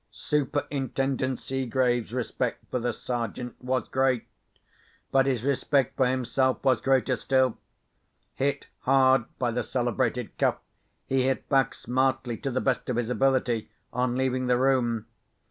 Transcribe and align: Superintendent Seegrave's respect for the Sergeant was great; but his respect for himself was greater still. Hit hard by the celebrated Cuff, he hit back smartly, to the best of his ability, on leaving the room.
Superintendent 0.09 1.37
Seegrave's 1.37 2.11
respect 2.11 2.65
for 2.71 2.79
the 2.79 2.91
Sergeant 2.91 3.55
was 3.63 3.87
great; 3.87 4.25
but 5.11 5.27
his 5.27 5.43
respect 5.43 5.95
for 5.95 6.07
himself 6.07 6.63
was 6.63 6.81
greater 6.81 7.15
still. 7.15 7.59
Hit 8.33 8.65
hard 8.79 9.25
by 9.37 9.51
the 9.51 9.61
celebrated 9.61 10.35
Cuff, 10.39 10.57
he 11.05 11.27
hit 11.27 11.47
back 11.49 11.75
smartly, 11.75 12.35
to 12.37 12.49
the 12.49 12.59
best 12.59 12.89
of 12.89 12.95
his 12.95 13.11
ability, 13.11 13.69
on 13.93 14.15
leaving 14.15 14.47
the 14.47 14.57
room. 14.57 15.05